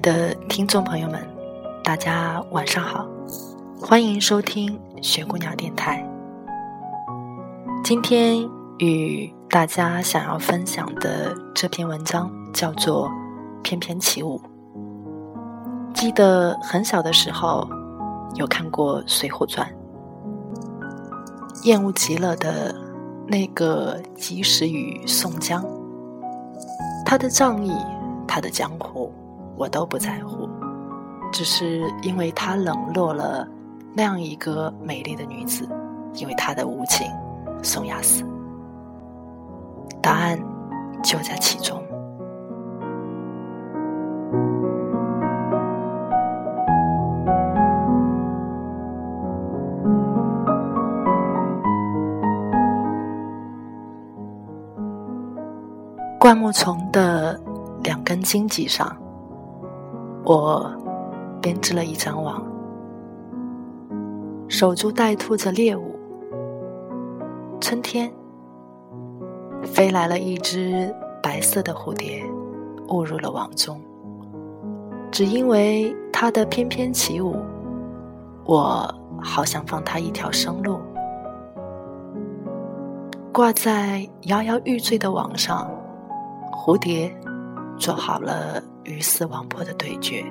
[0.00, 1.20] 的听众朋友们，
[1.84, 3.06] 大家晚上好，
[3.80, 6.02] 欢迎收听雪姑娘电台。
[7.84, 8.38] 今天
[8.78, 13.08] 与大家想要分享的这篇文章叫做
[13.62, 14.40] 《翩翩起舞》。
[15.92, 17.68] 记得很小的时候
[18.36, 19.70] 有看过《水浒传》，
[21.64, 22.74] 厌恶极了的
[23.26, 25.62] 那个及时雨宋江，
[27.04, 27.72] 他的仗义，
[28.26, 29.12] 他的江湖。
[29.60, 30.48] 我都不在乎，
[31.30, 33.46] 只是因为他冷落了
[33.92, 35.68] 那样一个美丽的女子，
[36.14, 37.06] 因为他的无情，
[37.62, 38.24] 宋亚思。
[40.00, 40.38] 答案
[41.02, 41.78] 就在其中。
[56.18, 57.38] 灌木丛的
[57.82, 58.96] 两根荆棘上。
[60.24, 60.70] 我
[61.40, 62.42] 编织了一张网，
[64.48, 65.98] 守株待兔着猎物。
[67.60, 68.12] 春天，
[69.62, 72.24] 飞来了一只白色的蝴蝶，
[72.88, 73.80] 误入了网中。
[75.10, 77.36] 只因为它的翩翩起舞，
[78.44, 80.78] 我好想放它一条生路。
[83.32, 85.70] 挂在摇摇欲坠的网上，
[86.52, 87.14] 蝴蝶
[87.78, 88.62] 做好了。
[88.90, 90.24] 鱼死网破的对决，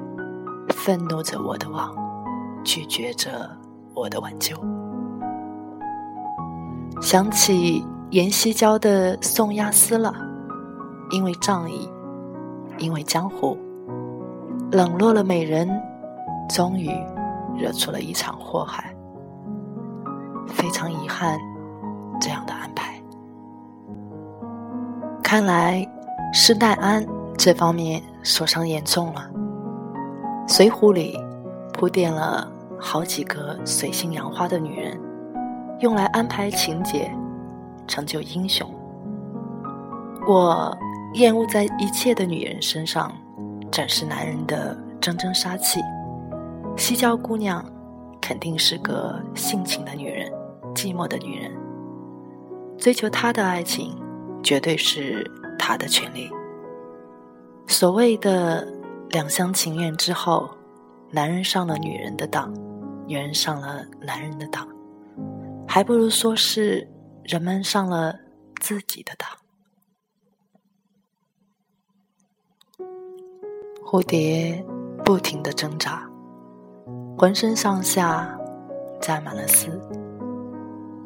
[0.69, 1.95] 愤怒着我的网，
[2.63, 3.49] 拒绝着
[3.93, 4.55] 我的挽救。
[7.01, 10.13] 想起阎锡郊的宋押司了，
[11.11, 11.89] 因为仗义，
[12.77, 13.57] 因为江湖，
[14.71, 15.69] 冷落了美人，
[16.49, 16.91] 终于
[17.57, 18.93] 惹出了一场祸害。
[20.47, 21.39] 非常遗憾，
[22.19, 23.01] 这样的安排。
[25.23, 25.87] 看来
[26.33, 27.05] 施耐庵。
[27.37, 29.29] 这方面受伤严重了，
[30.53, 31.17] 《水浒》里
[31.73, 34.99] 铺垫了好几个水性杨花的女人，
[35.79, 37.11] 用来安排情节，
[37.87, 38.69] 成就英雄。
[40.27, 40.77] 我
[41.13, 43.11] 厌恶在一切的女人身上
[43.71, 45.79] 展示男人的铮铮杀气。
[46.75, 47.65] 西郊姑娘
[48.21, 50.31] 肯定是个性情的女人，
[50.75, 51.51] 寂寞的女人，
[52.77, 53.97] 追求她的爱情，
[54.43, 56.29] 绝对是她的权利。
[57.69, 58.67] 所谓的
[59.11, 60.49] 两厢情愿之后，
[61.11, 62.51] 男人上了女人的当，
[63.05, 64.67] 女人上了男人的当，
[65.67, 66.85] 还不如说是
[67.23, 68.13] 人们上了
[68.59, 69.29] 自己的当。
[73.85, 74.65] 蝴蝶
[75.05, 76.09] 不停的挣扎，
[77.15, 78.35] 浑身上下
[78.99, 79.79] 沾满了丝，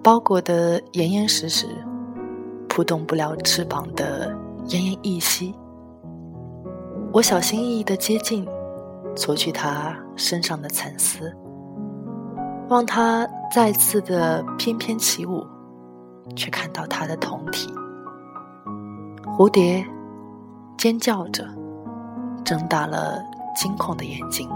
[0.01, 1.67] 包裹得严严实实，
[2.69, 4.31] 扑动不了翅膀的
[4.67, 5.53] 奄奄一息。
[7.13, 8.43] 我小心翼翼的接近，
[9.15, 11.31] 除去他身上的蚕丝，
[12.69, 15.45] 望他再次的翩翩起舞，
[16.35, 17.71] 却看到他的胴体。
[19.37, 19.85] 蝴蝶
[20.75, 21.47] 尖叫着，
[22.43, 23.23] 睁大了
[23.55, 24.49] 惊恐的眼睛，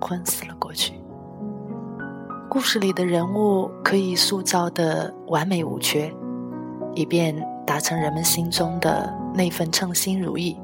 [0.00, 0.94] 昏死了过去。
[2.50, 6.12] 故事里的人物可以塑造的完美无缺，
[6.96, 7.32] 以便
[7.64, 10.58] 达成人们心中的那份称心如意。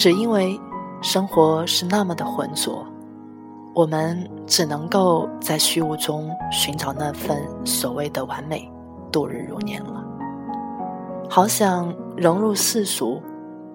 [0.00, 0.58] 只因为
[1.02, 2.82] 生活是那么的浑浊，
[3.74, 8.66] 我们只能够在虚无中寻找那份所谓的完美，
[9.12, 10.02] 度日如年了。
[11.28, 13.20] 好想融入世俗，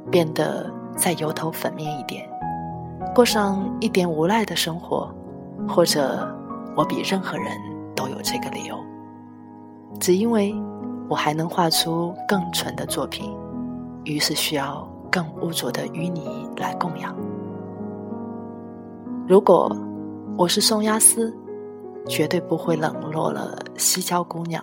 [0.09, 0.67] 变得
[0.97, 2.27] 再油头粉面一点，
[3.13, 5.07] 过上一点无赖的生活，
[5.69, 6.27] 或者
[6.75, 7.55] 我比任何人
[7.95, 8.75] 都有这个理由，
[9.99, 10.55] 只因为
[11.07, 13.31] 我还能画出更纯的作品，
[14.05, 14.89] 于是需要。
[15.15, 17.15] 更污浊的淤泥来供养。
[19.25, 19.73] 如果
[20.37, 21.33] 我是宋押司，
[22.05, 24.61] 绝对不会冷落了西郊姑娘，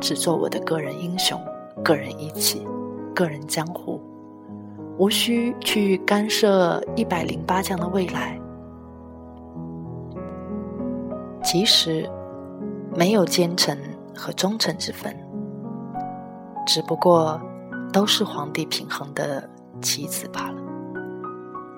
[0.00, 1.40] 只做我的个人英雄、
[1.84, 2.66] 个人义气、
[3.14, 4.00] 个人江湖，
[4.98, 8.36] 无需去干涉一百零八将的未来。
[11.44, 12.10] 即使
[12.92, 13.78] 没有奸臣
[14.16, 15.16] 和忠臣之分，
[16.66, 17.40] 只不过
[17.92, 19.48] 都是皇帝平衡的
[19.80, 20.56] 棋子罢了。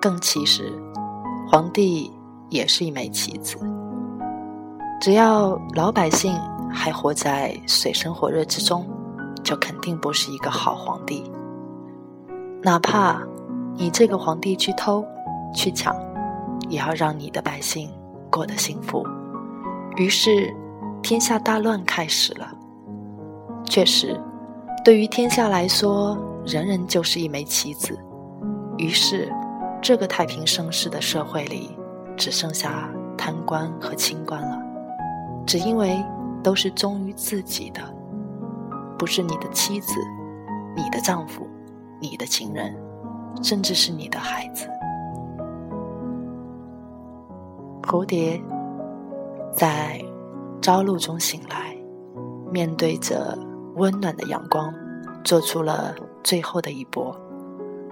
[0.00, 0.72] 更其实，
[1.48, 2.10] 皇帝
[2.48, 3.56] 也是一枚棋子。
[5.00, 6.34] 只要老百姓
[6.72, 8.88] 还活在水深火热之中，
[9.42, 11.22] 就肯定不是一个好皇帝。
[12.62, 13.22] 哪怕
[13.76, 15.04] 你这个皇帝去偷、
[15.54, 15.94] 去抢，
[16.68, 17.88] 也要让你的百姓
[18.30, 19.06] 过得幸福。
[19.96, 20.52] 于是，
[21.02, 22.48] 天下大乱开始了。
[23.64, 24.20] 确实，
[24.84, 26.18] 对于天下来说，
[26.48, 27.94] 人人就是一枚棋子。
[28.78, 29.30] 于是，
[29.82, 31.76] 这个太平盛世的社会里，
[32.16, 34.58] 只剩下贪官和清官了。
[35.46, 36.02] 只因为
[36.42, 37.82] 都是忠于自己的，
[38.98, 39.92] 不是你的妻子、
[40.74, 41.46] 你的丈夫、
[42.00, 42.74] 你的情人，
[43.42, 44.66] 甚至是你的孩子。
[47.82, 48.42] 蝴蝶
[49.52, 50.02] 在
[50.62, 51.76] 朝露中醒来，
[52.50, 53.38] 面对着
[53.76, 54.72] 温暖的阳光，
[55.22, 55.94] 做出了
[56.28, 57.18] 最后的一搏，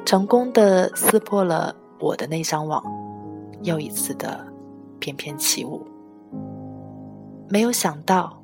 [0.04, 2.84] 成功的撕破了我的那张网，
[3.62, 4.46] 又一次的
[5.00, 5.86] 翩翩起舞。
[7.48, 8.42] 没有想到，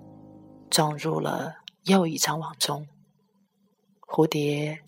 [0.70, 1.52] 撞入了
[1.84, 2.86] 又一张网中。
[4.08, 4.78] 蝴蝶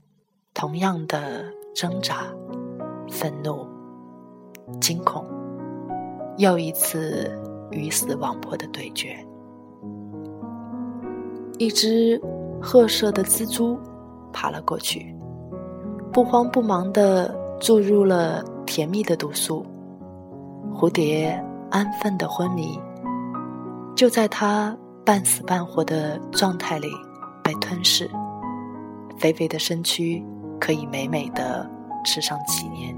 [0.54, 2.24] 同样的挣扎、
[3.10, 3.66] 愤怒、
[4.80, 5.26] 惊恐，
[6.38, 7.30] 又一次
[7.70, 9.22] 鱼死网破的对决。
[11.58, 12.18] 一只
[12.62, 13.78] 褐色的蜘蛛
[14.34, 15.16] 爬了过去，
[16.12, 19.64] 不慌不忙的注入了甜蜜的毒素。
[20.74, 22.78] 蝴蝶安分的昏迷。
[23.96, 26.88] 就在他半死半活的状态里
[27.44, 28.10] 被吞噬，
[29.16, 30.20] 肥肥的身躯
[30.60, 31.64] 可以美美的
[32.04, 32.92] 吃上几年。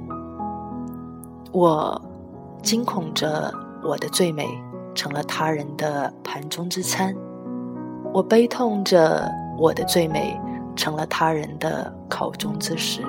[1.53, 2.01] 我
[2.63, 4.49] 惊恐着我的最美
[4.95, 7.15] 成了他人的盘中之餐，
[8.15, 10.35] 我悲痛着我的最美
[10.77, 13.03] 成了他人的口中之食。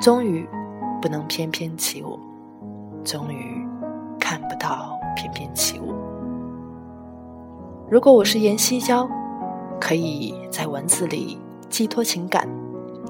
[0.00, 0.48] 终于
[1.02, 2.18] 不能翩翩起舞，
[3.04, 3.66] 终于
[4.18, 5.94] 看不到翩翩起舞。
[7.90, 9.08] 如果我是颜西娇，
[9.80, 11.38] 可以在文字里
[11.68, 12.48] 寄托情感，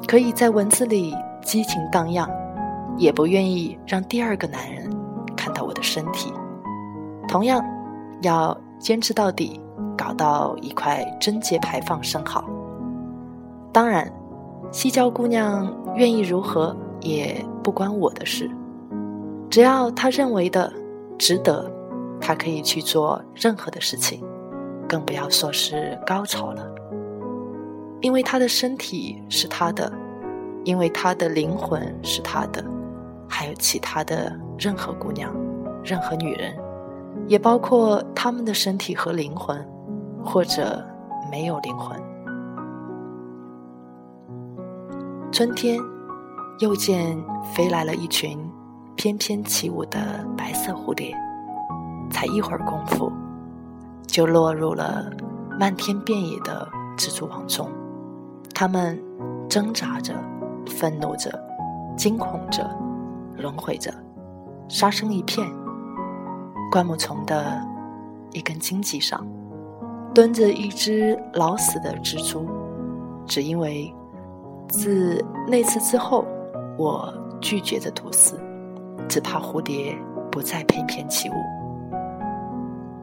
[0.06, 2.28] 可以在文字里激情荡漾，
[2.96, 4.90] 也不愿意让第二个男人
[5.36, 6.32] 看到我的身体。
[7.26, 7.64] 同样，
[8.22, 9.60] 要坚持到底，
[9.96, 12.44] 搞到一块贞洁牌坊生好。
[13.76, 14.10] 当然，
[14.72, 18.50] 西郊姑娘愿意如何也不关我的事，
[19.50, 20.72] 只要她认为的
[21.18, 21.70] 值得，
[22.18, 24.24] 她可以去做任何的事情。
[24.88, 26.66] 更不要说是高潮了，
[28.00, 29.92] 因为他的身体是他的，
[30.64, 32.64] 因为他的灵魂是他的，
[33.28, 35.30] 还有其他的任何姑娘、
[35.84, 36.56] 任何女人，
[37.26, 39.62] 也包括他们的身体和灵魂，
[40.24, 40.82] 或者
[41.30, 42.00] 没有灵魂。
[45.36, 45.78] 春天，
[46.60, 47.22] 又见
[47.52, 48.38] 飞来了一群
[48.94, 51.14] 翩翩起舞的白色蝴蝶，
[52.10, 53.12] 才一会儿功夫。
[54.06, 55.12] 就落入了
[55.60, 56.66] 漫天遍野的
[56.96, 57.68] 蜘蛛网中，
[58.54, 58.98] 它们
[59.46, 60.14] 挣扎着、
[60.68, 61.30] 愤怒着、
[61.98, 62.66] 惊恐着、
[63.36, 63.92] 轮回着，
[64.70, 65.46] 杀声一片。
[66.72, 67.62] 灌木丛的
[68.32, 69.22] 一根荆棘上，
[70.14, 72.48] 蹲着一只老死的蜘蛛，
[73.26, 73.94] 只因为
[74.68, 76.24] 自那次之后，
[76.76, 78.38] 我拒绝着吐丝，
[79.08, 79.96] 只怕蝴蝶
[80.30, 81.32] 不再翩翩起舞。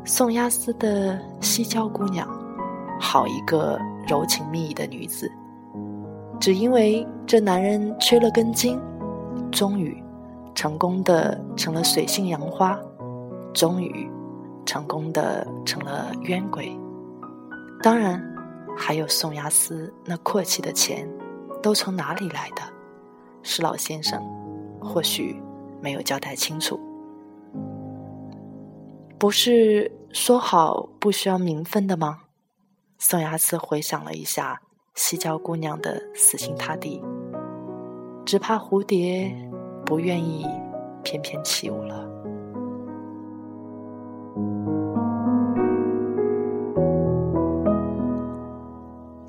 [0.06, 2.28] 宋押司的西郊姑娘，
[3.00, 5.32] 好一个柔情蜜意的女子，
[6.40, 8.80] 只因为这男人缺了根筋，
[9.50, 10.04] 终于
[10.54, 12.78] 成功的成了水性杨花，
[13.54, 14.10] 终于
[14.66, 16.78] 成功的成了冤鬼。
[17.82, 18.22] 当然，
[18.78, 21.08] 还有宋押司那阔气的钱，
[21.64, 22.62] 都从哪里来的？
[23.42, 24.22] 石老先生
[24.80, 25.42] 或许
[25.82, 26.80] 没有交代清楚。
[29.18, 32.24] 不是说好不需要名分的吗？
[32.98, 34.62] 宋牙斯回想了一下
[34.96, 37.02] 西郊姑娘的死心塌地，
[38.26, 39.34] 只怕蝴蝶
[39.86, 40.46] 不愿意
[41.02, 42.10] 翩翩起舞了。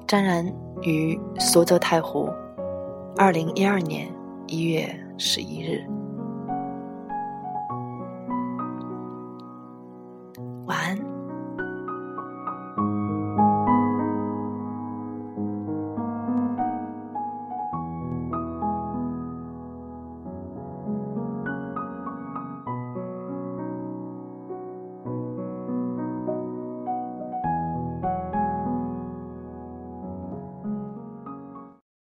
[0.06, 0.44] 沾染
[0.84, 2.30] 于苏州太湖，
[3.16, 4.06] 二零一二年
[4.46, 5.82] 一月十一日。